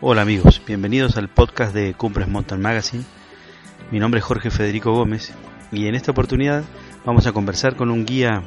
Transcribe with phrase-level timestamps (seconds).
[0.00, 3.02] Hola amigos, bienvenidos al podcast de Cumbres Mountain Magazine.
[3.90, 5.32] Mi nombre es Jorge Federico Gómez
[5.72, 6.62] y en esta oportunidad
[7.04, 8.44] vamos a conversar con un guía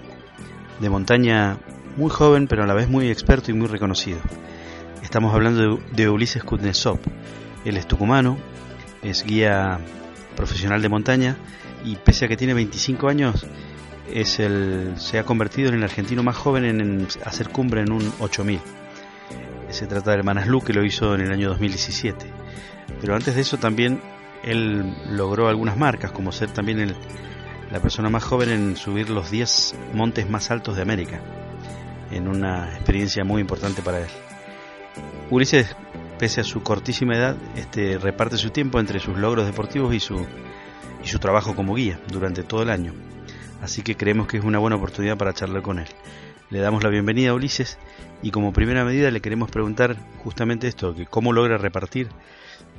[0.79, 1.57] de montaña
[1.97, 4.19] muy joven pero a la vez muy experto y muy reconocido.
[5.03, 6.99] Estamos hablando de, Ulises Kuznetsov.
[7.65, 8.37] Él es tucumano,
[9.03, 9.77] es guía
[10.37, 11.35] profesional de montaña
[11.83, 13.45] y pese a que tiene 25 años
[14.09, 18.13] es el, se ha convertido en el argentino más joven en hacer cumbre en un
[18.21, 18.61] 8000
[19.73, 22.25] se trata del Manaslu que lo hizo en el año 2017.
[22.99, 24.01] Pero antes de eso también
[24.43, 26.95] él logró algunas marcas, como ser también
[27.71, 31.21] la persona más joven en subir los 10 montes más altos de América,
[32.11, 34.09] en una experiencia muy importante para él.
[35.29, 35.75] Ulises,
[36.19, 40.25] pese a su cortísima edad, este, reparte su tiempo entre sus logros deportivos y su,
[41.03, 42.93] y su trabajo como guía durante todo el año.
[43.61, 45.87] Así que creemos que es una buena oportunidad para charlar con él.
[46.51, 47.77] Le damos la bienvenida a Ulises
[48.21, 52.09] y como primera medida le queremos preguntar justamente esto, que cómo logra repartir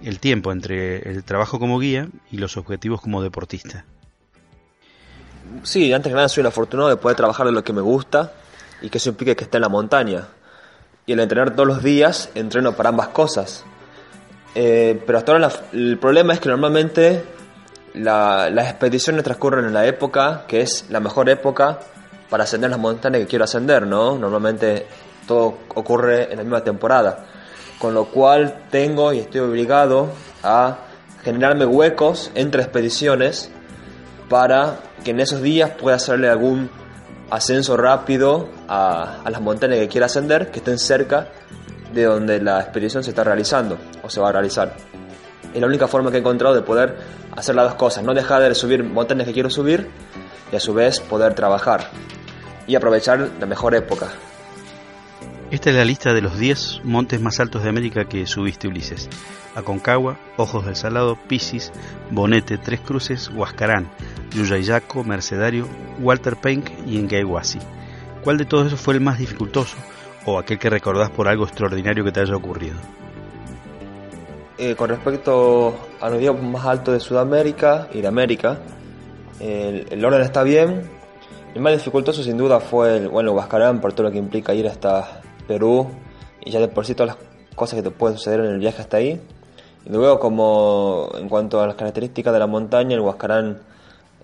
[0.04, 3.86] el tiempo entre el trabajo como guía y los objetivos como deportista.
[5.62, 8.34] Sí, antes que nada soy un afortunado de poder trabajar de lo que me gusta
[8.82, 10.28] y que eso implica que esté en la montaña.
[11.06, 13.64] Y el entrenar todos los días, entreno para ambas cosas.
[14.54, 17.24] Eh, pero hasta ahora el problema es que normalmente
[17.94, 21.80] las expediciones transcurren en la época que es la mejor época
[22.32, 24.16] para ascender las montañas que quiero ascender, ¿no?
[24.16, 24.86] Normalmente
[25.26, 27.26] todo ocurre en la misma temporada.
[27.78, 30.08] Con lo cual tengo y estoy obligado
[30.42, 30.78] a
[31.22, 33.52] generarme huecos entre expediciones
[34.30, 36.70] para que en esos días pueda hacerle algún
[37.28, 41.28] ascenso rápido a, a las montañas que quiera ascender, que estén cerca
[41.92, 44.74] de donde la expedición se está realizando o se va a realizar.
[45.52, 46.96] Es la única forma que he encontrado de poder
[47.36, 49.90] hacer las dos cosas, no dejar de subir montañas que quiero subir
[50.50, 51.90] y a su vez poder trabajar
[52.66, 54.12] y aprovechar la mejor época.
[55.50, 59.10] Esta es la lista de los 10 montes más altos de América que subiste Ulises.
[59.54, 61.72] Aconcagua, Ojos del Salado, Piscis,
[62.10, 63.90] Bonete, Tres Cruces, Huascarán,
[64.34, 65.68] Yuyayaco, Mercedario,
[66.00, 67.58] Walter Penck y Engaiguasi.
[68.24, 69.76] ¿Cuál de todos esos fue el más dificultoso
[70.24, 72.76] o aquel que recordás por algo extraordinario que te haya ocurrido?
[74.56, 78.58] Eh, con respecto a los días más altos de Sudamérica y de América,
[79.38, 80.88] el orden está bien,
[81.54, 84.66] el más dificultoso sin duda fue el, bueno, Huascarán por todo lo que implica ir
[84.66, 85.90] hasta Perú
[86.44, 88.80] y ya de por sí todas las cosas que te pueden suceder en el viaje
[88.80, 89.20] hasta ahí.
[89.84, 93.60] Y luego como en cuanto a las características de la montaña, el Huascarán,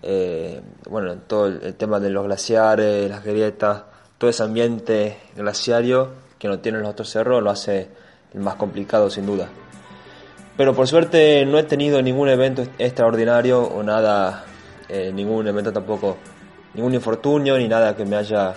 [0.03, 3.83] eh, bueno, todo el, tema de los glaciares, las grietas,
[4.17, 7.89] todo ese ambiente glaciario que no tienen los otros cerros lo hace
[8.33, 9.49] el más complicado sin duda.
[10.57, 14.45] Pero por suerte no he tenido ningún evento extraordinario o nada,
[14.89, 16.17] eh, ningún evento tampoco
[16.75, 18.55] ningún infortunio ni nada que me haya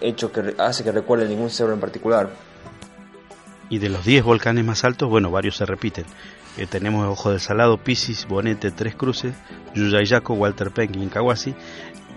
[0.00, 2.30] hecho que hace que recuerde ningún cerro en particular.
[3.68, 6.04] Y de los 10 volcanes más altos, bueno, varios se repiten.
[6.58, 9.34] Eh, tenemos Ojo del Salado, Piscis, Bonete, Tres Cruces,
[9.74, 11.54] Yuyayaco, Walter Peck y Incahuasi.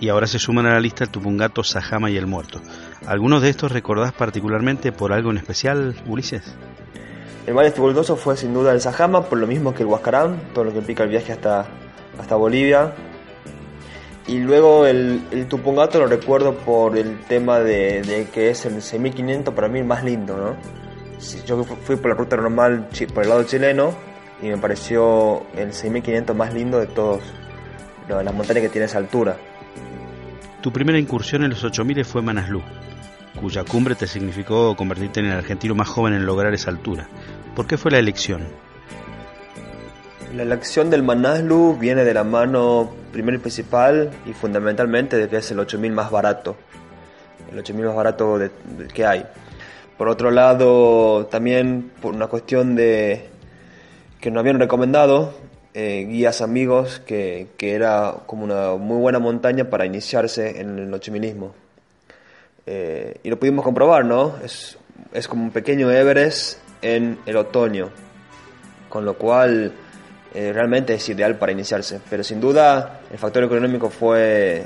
[0.01, 2.61] Y ahora se suman a la lista el Tupungato, Sajama y el Muerto.
[3.07, 6.53] ¿Algunos de estos recordás particularmente por algo en especial, Ulises?
[7.47, 10.65] El más dificultoso fue sin duda el Sajama, por lo mismo que el Huascarán, todo
[10.65, 11.65] lo que implica el viaje hasta,
[12.19, 12.94] hasta Bolivia,
[14.28, 19.53] y luego el, el Tupungato lo recuerdo por el tema de, que es el 6500
[19.53, 20.56] para mí más lindo, ¿no?
[21.46, 23.94] Yo fui por la ruta normal por el lado chileno
[24.42, 27.22] y me pareció el 6500 más lindo de todos
[28.07, 29.38] las montañas que tiene esa altura.
[30.62, 32.62] Tu primera incursión en los 8000 fue Manaslu,
[33.39, 37.07] cuya cumbre te significó convertirte en el argentino más joven en lograr esa altura.
[37.56, 38.42] ¿Por qué fue la elección?
[40.36, 45.38] La elección del Manaslu viene de la mano primero y principal y fundamentalmente de que
[45.38, 46.57] es el 8000 más barato,
[47.50, 48.38] el 8000 más barato
[48.94, 49.25] que hay.
[49.97, 53.29] Por otro lado, también por una cuestión de
[54.19, 55.33] que nos habían recomendado
[55.73, 60.94] eh, guías amigos que, que, era como una muy buena montaña para iniciarse en el
[60.94, 61.38] 8000
[62.65, 64.35] eh, y lo pudimos comprobar, ¿no?
[64.44, 64.77] Es,
[65.13, 67.91] es como un pequeño Everest en el otoño,
[68.89, 69.71] con lo cual
[70.35, 72.01] eh, realmente es ideal para iniciarse.
[72.09, 74.65] Pero sin duda el factor económico fue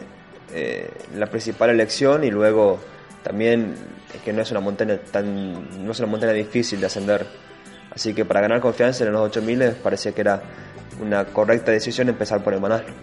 [0.51, 2.79] eh, la principal elección y luego
[3.23, 3.75] también
[4.13, 7.27] es que no es una montaña tan no es una montaña difícil de ascender.
[7.91, 10.41] Así que para ganar confianza en los 8000 parecía que era
[10.99, 12.93] una correcta decisión empezar por el Manaslu.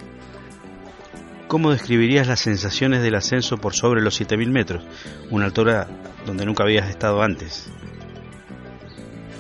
[1.46, 4.84] ¿Cómo describirías las sensaciones del ascenso por sobre los 7000 metros,
[5.30, 5.86] una altura
[6.26, 7.68] donde nunca habías estado antes?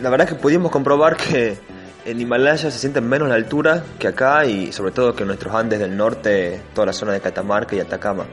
[0.00, 1.58] La verdad es que pudimos comprobar que
[2.06, 5.52] en Himalaya se siente menos la altura que acá y sobre todo que en nuestros
[5.52, 8.26] Andes del norte, toda la zona de Catamarca y Atacama.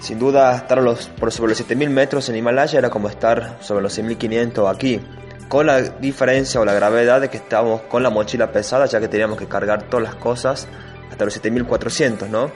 [0.00, 3.82] Sin duda, estar los, por sobre los 7000 metros en Himalaya era como estar sobre
[3.82, 5.00] los 6500 aquí,
[5.48, 9.08] con la diferencia o la gravedad de que estábamos con la mochila pesada, ya que
[9.08, 10.66] teníamos que cargar todas las cosas
[11.10, 12.50] hasta los 7400, ¿no?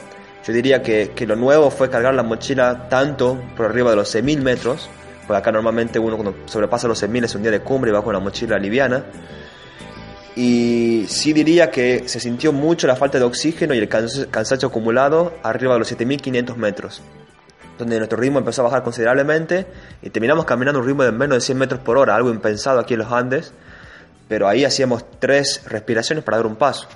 [0.46, 4.08] Yo diría que, que lo nuevo fue cargar la mochila tanto por arriba de los
[4.08, 4.88] 6000 metros,
[5.26, 8.02] porque acá normalmente uno cuando sobrepasa los 6000 es un día de cumbre y va
[8.02, 9.05] con la mochila liviana.
[10.34, 15.34] Y sí diría que se sintió mucho la falta de oxígeno y el cansancio acumulado
[15.43, 17.02] arriba de los 7500 metros
[17.79, 19.67] donde nuestro ritmo empezó a bajar considerablemente
[20.02, 22.94] y terminamos caminando un ritmo de menos de 100 metros por hora, algo impensado aquí
[22.94, 23.52] en los Andes,
[24.29, 26.88] pero ahí hacíamos tres respiraciones para dar un paso.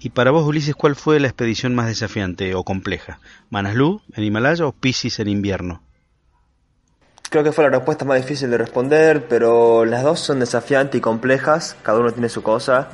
[0.00, 3.20] Y para vos, Ulises, ¿cuál fue la expedición más desafiante o compleja?
[3.50, 5.82] ¿Manaslu en Himalaya o Pisces en invierno?
[7.32, 11.00] Creo que fue la respuesta más difícil de responder, pero las dos son desafiantes y
[11.00, 12.88] complejas, cada uno tiene su cosa.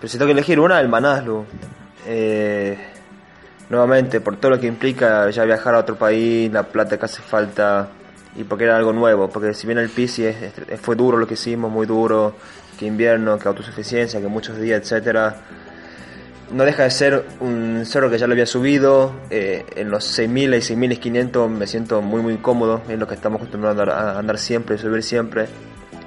[0.00, 1.44] Pero si tengo que elegir una, el Manaslu.
[2.06, 2.78] Eh,
[3.68, 7.20] nuevamente, por todo lo que implica ya viajar a otro país, la plata que hace
[7.20, 7.88] falta
[8.34, 11.70] y porque era algo nuevo, porque si bien el Pisces fue duro lo que hicimos,
[11.70, 12.36] muy duro,
[12.78, 15.36] que invierno, que autosuficiencia, que muchos días, etcétera,
[16.52, 20.54] no deja de ser un cerro que ya lo había subido, eh, en los 6000
[20.54, 24.76] y 6500 me siento muy muy cómodo, es lo que estamos acostumbrados a andar siempre,
[24.78, 25.46] subir siempre,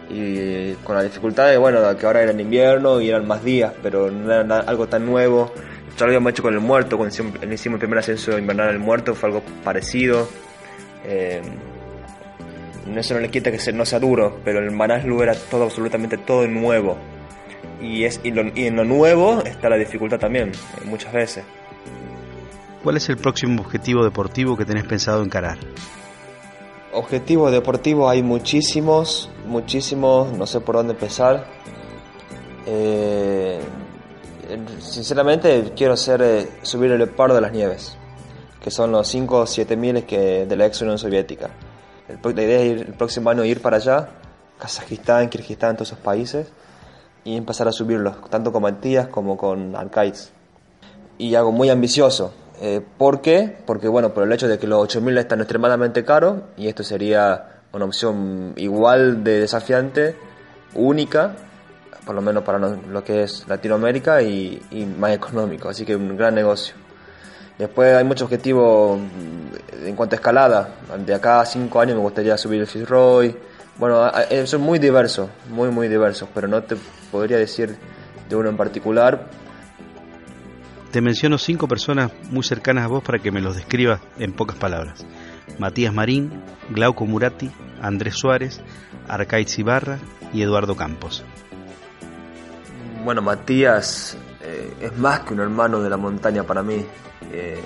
[0.09, 3.73] y con la dificultad de, bueno, que ahora era en invierno y eran más días,
[3.81, 5.51] pero no era algo tan nuevo,
[5.97, 9.13] ya lo habíamos hecho con el muerto, cuando hicimos, el primer ascenso invernal al muerto,
[9.13, 10.27] fue algo parecido.
[11.05, 11.41] Eh,
[12.97, 16.47] eso no le quita que no sea duro, pero el Manaslu era todo, absolutamente todo
[16.47, 16.97] nuevo.
[17.83, 21.43] Y, es, y, en lo nuevo está la dificultad también, eh, muchas veces.
[22.81, 25.57] ¿Cuál es el próximo objetivo deportivo que tenés pensado encarar?
[26.93, 31.45] Objetivos deportivos hay muchísimos, muchísimos, no sé por dónde empezar.
[32.65, 33.59] Eh,
[34.79, 37.97] sinceramente quiero hacer eh, subir el paro de las nieves,
[38.61, 41.49] que son los 5 o 7 miles que, de la ex Unión Soviética.
[42.07, 44.09] la idea es ir, el próximo año ir para allá,
[44.57, 46.47] Kazajistán, Kirguistán, todos esos países,
[47.23, 50.31] y empezar a subirlos, tanto con Matías como con Arcaids.
[51.17, 52.33] Y algo muy ambicioso.
[52.61, 53.57] Eh, ¿Por qué?
[53.65, 57.61] Porque, bueno, por el hecho de que los 8000 están extremadamente caros y esto sería
[57.71, 60.15] una opción igual de desafiante,
[60.75, 61.35] única,
[62.05, 64.61] por lo menos para lo que es Latinoamérica y,
[64.97, 66.75] más económico, así que un gran negocio.
[67.57, 70.69] Después hay muchos objetivos mm, en cuanto a escalada.
[71.05, 73.35] De acá a cinco años me gustaría subir el Fitzroy.
[73.77, 74.11] Bueno,
[74.45, 76.75] son muy diversos, muy, muy diversos, pero no te
[77.11, 77.75] podría decir
[78.29, 79.29] de uno en particular.
[80.91, 84.57] Te menciono cinco personas muy cercanas a vos para que me los describas en pocas
[84.57, 85.05] palabras.
[85.57, 86.31] Matías Marín,
[86.69, 87.49] Glauco Murati,
[87.81, 88.61] Andrés Suárez,
[89.07, 89.97] Arcaiz Ibarra
[90.31, 91.23] y Eduardo Campos.
[93.03, 96.85] Bueno, Matías eh, es más que un hermano de la montaña para mí.
[97.31, 97.59] Eh,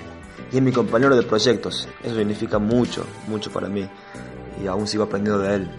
[0.50, 1.88] y es mi compañero de proyectos.
[2.02, 3.86] Eso significa mucho, mucho para mí.
[4.62, 5.70] Y aún sigo aprendiendo de él.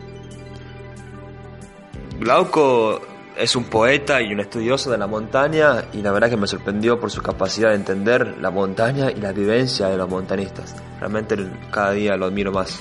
[2.20, 3.02] Glauco
[3.38, 7.00] es un poeta y un estudioso de la montaña y la verdad que me sorprendió
[7.00, 10.76] por su capacidad de entender la montaña y la vivencia de los montañistas.
[11.00, 11.38] Realmente
[11.72, 12.80] cada día lo admiro más.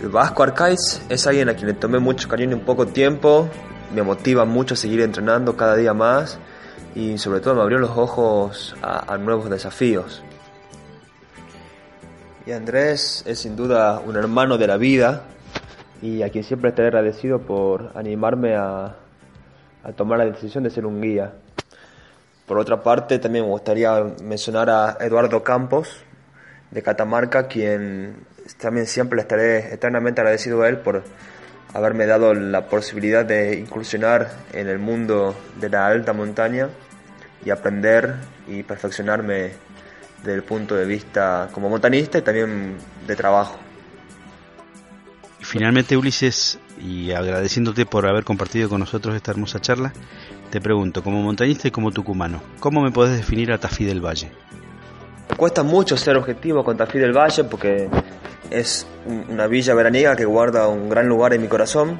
[0.00, 3.48] El Vasco Arcaiz es alguien a quien le tomé mucho cariño en poco tiempo
[3.94, 6.38] me motiva mucho a seguir entrenando cada día más
[6.94, 10.22] y sobre todo me abrió los ojos a, nuevos desafíos.
[12.46, 15.24] Y Andrés es sin duda un hermano de la vida
[16.02, 18.96] y a quien siempre estaré agradecido por animarme a,
[19.84, 21.32] a tomar la decisión de ser un guía.
[22.46, 26.04] Por otra parte, también me gustaría mencionar a Eduardo Campos,
[26.70, 28.24] de Catamarca, quien
[28.60, 31.02] también siempre estaré eternamente agradecido a él por
[31.74, 36.68] haberme dado la posibilidad de incursionar en el mundo de la alta montaña
[37.44, 38.14] y aprender
[38.48, 39.52] y perfeccionarme
[40.18, 42.76] desde el punto de vista como montanista y también
[43.06, 43.69] de trabajo.
[45.50, 49.92] Finalmente, Ulises, y agradeciéndote por haber compartido con nosotros esta hermosa charla,
[50.48, 54.30] te pregunto, como montañista y como tucumano, ¿cómo me podés definir a Tafí del Valle?
[55.36, 57.88] Cuesta mucho ser objetivo con Tafí del Valle porque
[58.48, 58.86] es
[59.28, 61.98] una villa veraniega que guarda un gran lugar en mi corazón,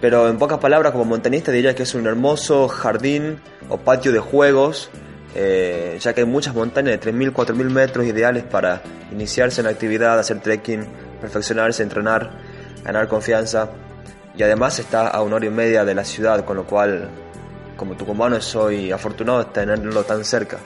[0.00, 4.20] pero en pocas palabras como montañista diría que es un hermoso jardín o patio de
[4.20, 4.88] juegos,
[5.34, 8.80] eh, ya que hay muchas montañas de 3.000, 4.000 metros ideales para
[9.12, 10.86] iniciarse en la actividad, hacer trekking,
[11.20, 12.47] perfeccionarse, entrenar,
[12.84, 13.68] ganar confianza
[14.36, 17.08] y además está a una hora y media de la ciudad, con lo cual
[17.76, 20.58] como tucumano soy afortunado de tenerlo tan cerca.